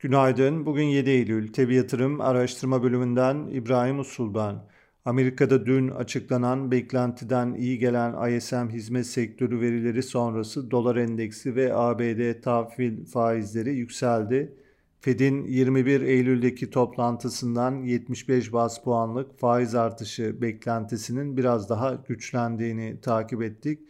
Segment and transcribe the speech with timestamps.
[0.00, 0.66] Günaydın.
[0.66, 1.52] Bugün 7 Eylül.
[1.52, 4.54] Tebi Yatırım Araştırma Bölümünden İbrahim Usul ben.
[5.04, 12.40] Amerika'da dün açıklanan beklentiden iyi gelen ISM hizmet sektörü verileri sonrası dolar endeksi ve ABD
[12.42, 14.56] tahvil faizleri yükseldi.
[15.00, 23.80] Fed'in 21 Eylül'deki toplantısından 75 bas puanlık faiz artışı beklentisinin biraz daha güçlendiğini takip ettik.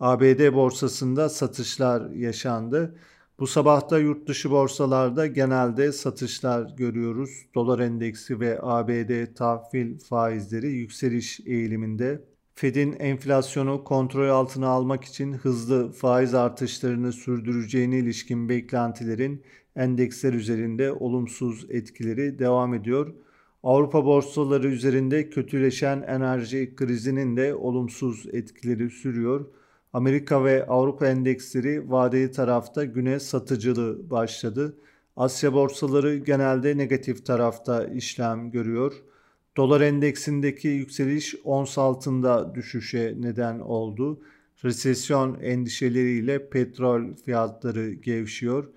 [0.00, 2.94] ABD borsasında satışlar yaşandı.
[3.42, 7.30] Bu sabahta yurt dışı borsalarda genelde satışlar görüyoruz.
[7.54, 12.24] Dolar endeksi ve ABD tahvil faizleri yükseliş eğiliminde.
[12.54, 19.42] Fed'in enflasyonu kontrol altına almak için hızlı faiz artışlarını sürdüreceğine ilişkin beklentilerin
[19.76, 23.14] endeksler üzerinde olumsuz etkileri devam ediyor.
[23.62, 29.46] Avrupa borsaları üzerinde kötüleşen enerji krizinin de olumsuz etkileri sürüyor.
[29.92, 34.76] Amerika ve Avrupa endeksleri vadeli tarafta güne satıcılı başladı.
[35.16, 38.92] Asya borsaları genelde negatif tarafta işlem görüyor.
[39.56, 44.20] Dolar endeksindeki yükseliş ons altında düşüşe neden oldu.
[44.64, 48.68] Resesyon endişeleriyle petrol fiyatları gevşiyor.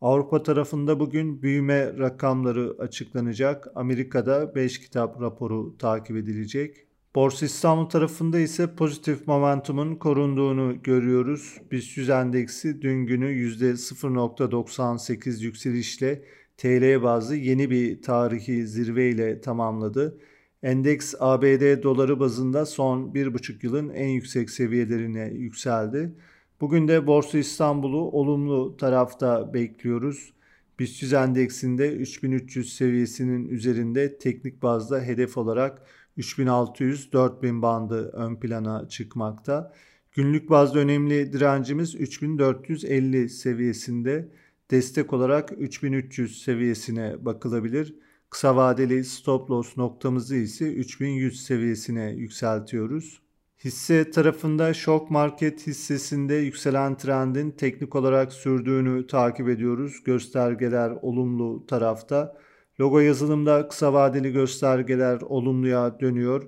[0.00, 3.68] Avrupa tarafında bugün büyüme rakamları açıklanacak.
[3.74, 6.86] Amerika'da 5 kitap raporu takip edilecek.
[7.14, 11.60] Borsa İstanbul tarafında ise pozitif momentumun korunduğunu görüyoruz.
[11.70, 16.22] BIST 100 endeksi dün günü %0.98 yükselişle
[16.56, 20.18] TL bazı yeni bir tarihi zirve ile tamamladı.
[20.62, 26.14] Endeks ABD doları bazında son 1,5 yılın en yüksek seviyelerine yükseldi.
[26.60, 30.34] Bugün de Borsa İstanbul'u olumlu tarafta bekliyoruz.
[30.78, 35.82] BIST 100 endeksinde 3300 seviyesinin üzerinde teknik bazda hedef olarak
[36.18, 39.72] 3600-4000 bandı ön plana çıkmakta.
[40.12, 44.28] Günlük bazda önemli direncimiz 3450 seviyesinde.
[44.70, 47.94] Destek olarak 3300 seviyesine bakılabilir.
[48.30, 53.20] Kısa vadeli stop loss noktamızı ise 3100 seviyesine yükseltiyoruz.
[53.64, 60.02] Hisse tarafında şok market hissesinde yükselen trendin teknik olarak sürdüğünü takip ediyoruz.
[60.04, 62.36] Göstergeler olumlu tarafta.
[62.80, 66.42] Logo yazılımda kısa vadeli göstergeler olumluya dönüyor.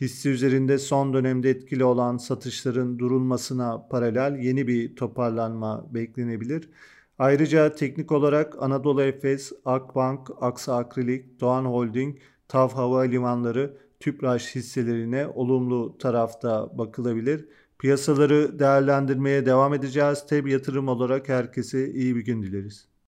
[0.00, 6.70] Hisse üzerinde son dönemde etkili olan satışların durulmasına paralel yeni bir toparlanma beklenebilir.
[7.18, 12.18] Ayrıca teknik olarak Anadolu Efes, Akbank, Aksa Akrilik, Doğan Holding,
[12.48, 17.48] TAV Havalimanları, Tüpraş hisselerine olumlu tarafta bakılabilir.
[17.78, 20.26] Piyasaları değerlendirmeye devam edeceğiz.
[20.26, 22.91] Tabi yatırım olarak herkese iyi bir gün dileriz.